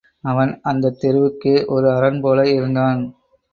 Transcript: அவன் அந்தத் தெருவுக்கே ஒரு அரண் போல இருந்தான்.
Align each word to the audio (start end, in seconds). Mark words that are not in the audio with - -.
அவன் 0.23 0.59
அந்தத் 0.61 0.97
தெருவுக்கே 1.01 1.65
ஒரு 1.67 1.87
அரண் 1.91 2.19
போல 2.21 2.49
இருந்தான். 2.49 3.01